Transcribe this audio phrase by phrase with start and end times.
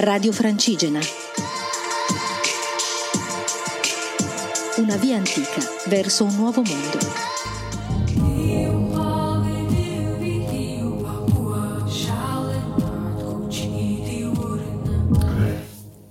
[0.00, 1.00] Radio Francigena.
[4.76, 6.98] Una via antica verso un nuovo mondo.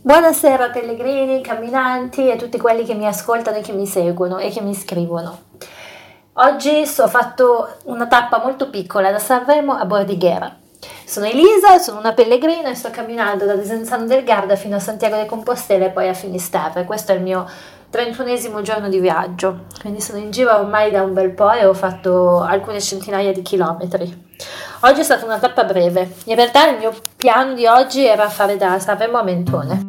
[0.00, 4.60] Buonasera pellegrini, camminanti e tutti quelli che mi ascoltano e che mi seguono e che
[4.60, 5.42] mi scrivono.
[6.32, 10.66] Oggi ho fatto una tappa molto piccola da Sanremo a Bordighera.
[11.08, 15.16] Sono Elisa, sono una pellegrina e sto camminando da Desenzano del Garda fino a Santiago
[15.16, 16.84] de Compostela e poi a Finisterre.
[16.84, 17.48] Questo è il mio
[17.88, 21.72] 31 giorno di viaggio, quindi sono in giro ormai da un bel po' e ho
[21.72, 24.34] fatto alcune centinaia di chilometri.
[24.80, 28.58] Oggi è stata una tappa breve, in realtà il mio piano di oggi era fare
[28.58, 29.86] da Sanremo a Mentone.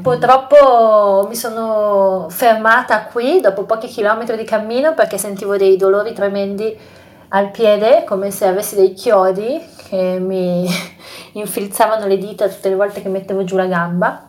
[0.00, 7.00] Purtroppo mi sono fermata qui dopo pochi chilometri di cammino perché sentivo dei dolori tremendi
[7.34, 10.68] al piede, come se avessi dei chiodi che mi
[11.32, 14.28] infilzavano le dita tutte le volte che mettevo giù la gamba.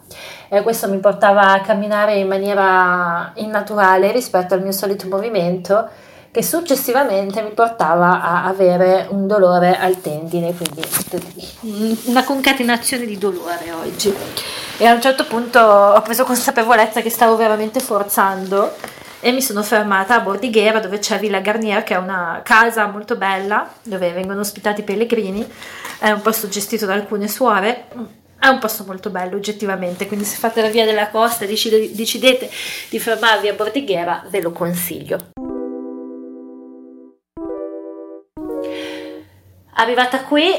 [0.50, 5.90] E questo mi portava a camminare in maniera innaturale rispetto al mio solito movimento
[6.32, 10.82] che successivamente mi portava a avere un dolore al tendine, quindi
[12.06, 14.16] una concatenazione di dolore oggi.
[14.78, 18.74] E a un certo punto ho preso consapevolezza che stavo veramente forzando
[19.24, 23.16] e mi sono fermata a Bordighera dove c'è Villa Garnier che è una casa molto
[23.16, 25.50] bella dove vengono ospitati i pellegrini,
[26.00, 27.88] è un posto gestito da alcune suore,
[28.38, 32.50] è un posto molto bello oggettivamente, quindi se fate la via della costa e decidete
[32.90, 35.18] di fermarvi a Bordighera ve lo consiglio.
[39.76, 40.52] Arrivata qui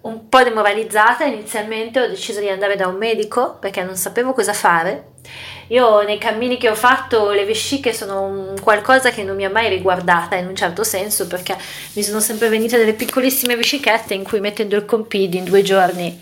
[0.00, 4.52] un po' demoralizzata inizialmente ho deciso di andare da un medico perché non sapevo cosa
[4.52, 5.12] fare.
[5.70, 9.68] Io nei cammini che ho fatto le vesciche sono qualcosa che non mi ha mai
[9.68, 11.56] riguardata in un certo senso perché
[11.92, 16.18] mi sono sempre venute delle piccolissime vescichette in cui mettendo il compidi in due giorni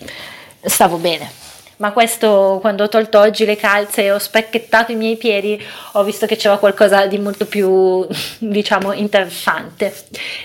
[0.61, 1.48] stavo bene
[1.79, 5.61] ma questo quando ho tolto oggi le calze e ho specchettato i miei piedi
[5.93, 8.07] ho visto che c'era qualcosa di molto più
[8.39, 9.95] diciamo interessante.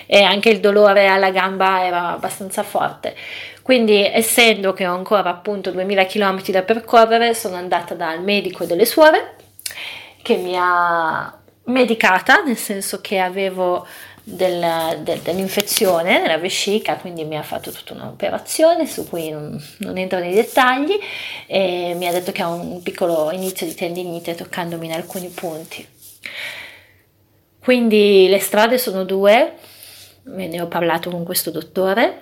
[0.06, 3.16] E anche il dolore alla gamba era abbastanza forte.
[3.62, 8.86] Quindi essendo che ho ancora appunto 2000 km da percorrere sono andata dal medico delle
[8.86, 9.36] suore
[10.22, 11.34] che mi ha
[11.66, 13.88] medicata nel senso che avevo
[14.24, 19.98] del, del, dell'infezione nella vescica, quindi mi ha fatto tutta un'operazione su cui non, non,
[19.98, 20.98] entro nei dettagli
[21.46, 25.86] e mi ha detto che ha un piccolo inizio di tendinite toccandomi in alcuni punti.
[27.60, 29.56] Quindi le strade sono due,
[30.24, 32.22] me ne ho parlato con questo dottore.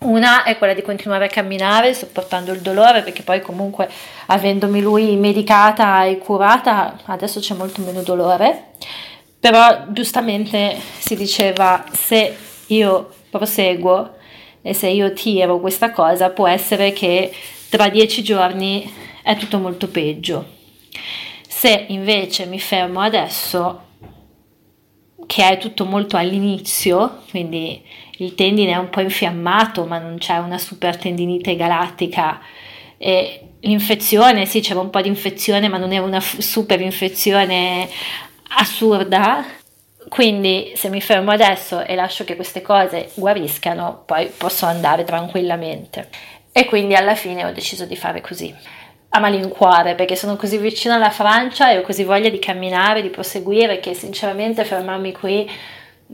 [0.00, 3.90] Una è quella di continuare a camminare sopportando il dolore perché poi comunque
[4.26, 8.74] avendomi lui medicata e curata adesso c'è molto meno dolore
[9.40, 14.16] però giustamente si diceva se io proseguo
[14.62, 17.32] e se io tiro questa cosa può essere che
[17.68, 18.90] tra dieci giorni
[19.22, 20.56] è tutto molto peggio.
[21.46, 23.82] Se invece mi fermo adesso,
[25.26, 27.82] che è tutto molto all'inizio, quindi
[28.18, 32.40] il tendine è un po' infiammato, ma non c'è una super tendinite galattica
[32.96, 37.88] e l'infezione, sì, c'era un po' di infezione, ma non era una super infezione
[38.48, 39.44] assurda.
[40.08, 46.08] Quindi se mi fermo adesso e lascio che queste cose guariscano, poi posso andare tranquillamente.
[46.50, 48.54] E quindi alla fine ho deciso di fare così.
[49.10, 53.10] A malincuore, perché sono così vicino alla Francia e ho così voglia di camminare, di
[53.10, 55.50] proseguire, che sinceramente fermarmi qui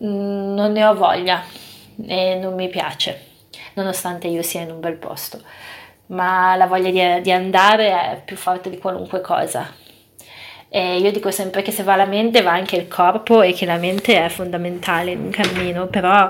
[0.05, 1.45] mm, non ne ho voglia
[2.07, 3.27] e non mi piace,
[3.75, 5.41] nonostante io sia in un bel posto.
[6.07, 9.83] Ma la voglia di, di andare è più forte di qualunque cosa
[10.77, 13.65] e io dico sempre che se va la mente va anche il corpo e che
[13.65, 16.29] la mente è fondamentale in un cammino, però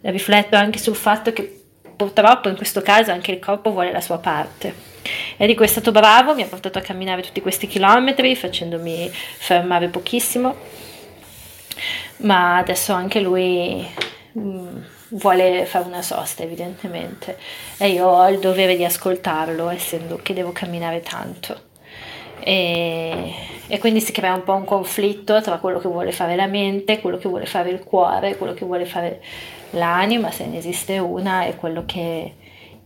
[0.00, 1.64] rifletto anche sul fatto che
[1.94, 4.74] purtroppo in questo caso anche il corpo vuole la sua parte.
[5.36, 9.88] E dico è stato bravo, mi ha portato a camminare tutti questi chilometri facendomi fermare
[9.88, 10.56] pochissimo,
[12.20, 13.86] ma adesso anche lui
[14.38, 14.78] mm,
[15.08, 17.36] vuole fare una sosta evidentemente
[17.76, 21.71] e io ho il dovere di ascoltarlo essendo che devo camminare tanto
[22.42, 23.34] e,
[23.66, 27.00] e, quindi si crea un po' un conflitto tra quello che vuole fare la mente,
[27.00, 29.22] quello che vuole fare il cuore, quello che vuole fare
[29.70, 32.34] l'anima, se ne esiste una, e quello che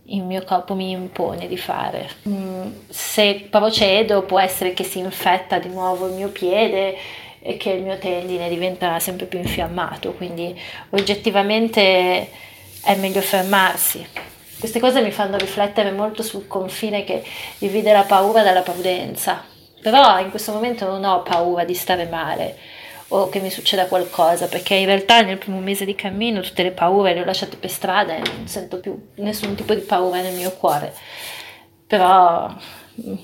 [0.09, 2.09] il mio corpo mi impone di fare.
[2.27, 6.95] Mm, se procedo può essere che si infetta di nuovo il mio piede
[7.41, 10.57] e che il mio tendine diventerà sempre più infiammato, quindi
[10.91, 12.29] oggettivamente
[12.83, 14.05] è meglio fermarsi.
[14.59, 17.23] Queste cose mi fanno riflettere molto sul confine che
[17.59, 19.43] divide la paura dalla prudenza.
[19.81, 22.57] Però in questo momento non ho paura di stare male,
[23.09, 26.71] o che mi succeda qualcosa, perché in realtà nel primo mese di cammino tutte le
[26.71, 30.33] paure le ho lasciate per strada e non sento più nessun tipo di paura nel
[30.33, 30.93] mio cuore.
[31.85, 32.53] Però,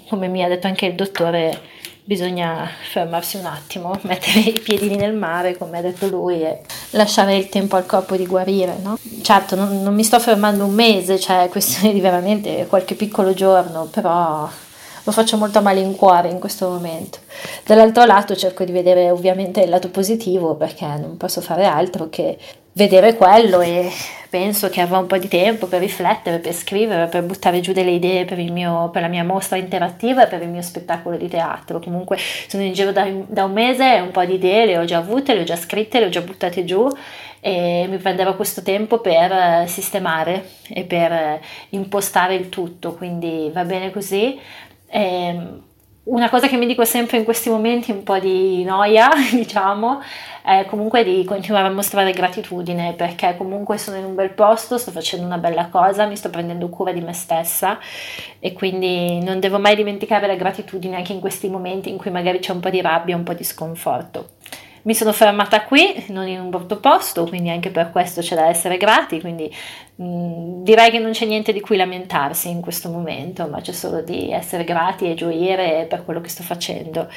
[0.07, 1.59] come mi ha detto anche il dottore,
[2.03, 6.62] bisogna fermarsi un attimo, mettere i piedini nel mare, come ha detto lui, e
[6.94, 8.78] lasciare il tempo al corpo di guarire.
[8.81, 8.98] No?
[9.22, 13.34] Certo, non, non mi sto fermando un mese, cioè è questione di veramente qualche piccolo
[13.34, 14.48] giorno, però
[15.06, 17.19] lo faccio molto a malincuore in questo momento.
[17.66, 22.38] Dall'altro lato cerco di vedere ovviamente il lato positivo perché non posso fare altro che
[22.74, 23.92] vedere quello e
[24.33, 27.91] penso che avrò un po' di tempo per riflettere, per scrivere, per buttare giù delle
[27.91, 31.77] idee per, mio, per la mia mostra interattiva e per il mio spettacolo di teatro.
[31.77, 34.85] Comunque sono in giro da, da un mese e un po' di idee le ho
[34.85, 36.89] già avute, le ho già scritte, le ho già buttate giù
[37.41, 41.39] e mi prenderò questo tempo per sistemare e per
[41.69, 44.39] impostare il tutto, quindi va bene così.
[44.88, 45.62] E ehm,
[46.05, 50.01] una cosa che mi dico sempre in questi momenti, un po' di noia, diciamo,
[50.44, 54.91] è comunque di continuare a mostrare gratitudine perché comunque sono in un bel posto, sto
[54.91, 57.79] facendo una bella cosa, mi sto prendendo cura di me stessa
[58.39, 62.39] e quindi non devo mai dimenticare la gratitudine anche in questi momenti in cui magari
[62.39, 64.31] c'è un po' di rabbia, un po' di sconforto.
[64.85, 68.50] Mi sono fermata qui, non in un brutto posto, quindi anche per questo c'è da
[68.50, 69.50] essere grati, quindi
[69.95, 74.01] mh, direi che non c'è niente di cui lamentarsi in questo momento, ma c'è solo
[74.01, 77.07] di essere grati e gioire per quello che sto facendo.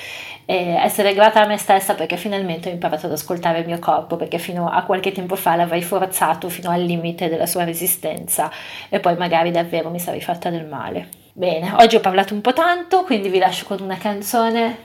[0.45, 4.15] E essere grata a me stessa perché finalmente ho imparato ad ascoltare il mio corpo,
[4.15, 8.49] perché fino a qualche tempo fa l'avrei forzato fino al limite della sua resistenza
[8.89, 11.26] e poi magari davvero mi sarei fatta del male.
[11.39, 14.79] Bene, oggi ho parlato un po' tanto, quindi vi lascio con una canzone.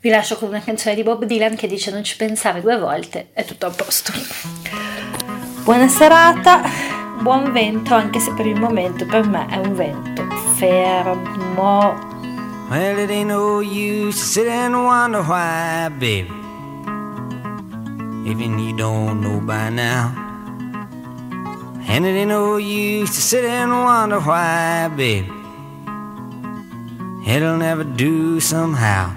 [0.00, 3.28] Vi lascio con una canzone di Bob Dylan che dice non ci pensare due volte,
[3.32, 4.12] è tutto a posto.
[5.62, 6.60] Buona serata,
[7.22, 11.94] buon vento, anche se per il momento per me è un vento fermo.
[12.68, 16.28] Well, it ain't no use to sit and wonder why, baby.
[18.28, 20.12] Even you don't know by now.
[21.88, 25.43] And it ain't no use to sit and wonder why, baby.
[27.26, 29.10] It'll never do somehow.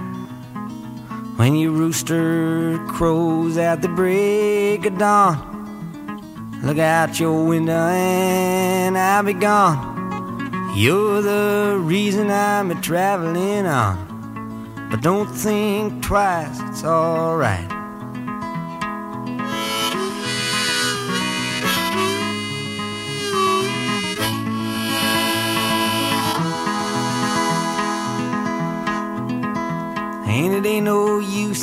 [1.37, 9.23] When your rooster crows at the break of dawn, look out your window and I'll
[9.23, 10.73] be gone.
[10.75, 17.76] You're the reason I'm a traveling on, but don't think twice, it's alright.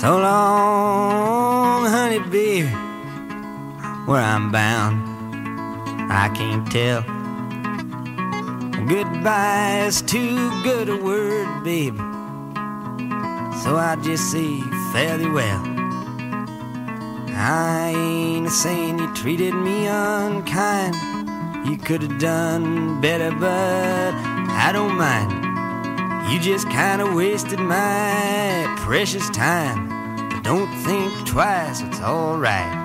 [0.00, 2.66] So long, honey, baby,
[4.06, 4.96] where I'm bound,
[6.10, 7.02] I can't tell.
[8.86, 11.98] Goodbye is too good a word, baby.
[13.62, 14.62] So I just say
[14.94, 15.62] fairly well.
[17.36, 20.96] I ain't saying you treated me unkind.
[21.68, 24.14] You could have done better, but
[24.48, 25.39] I don't mind.
[26.30, 29.88] You just kinda wasted my precious time.
[30.30, 32.79] But don't think twice, it's alright.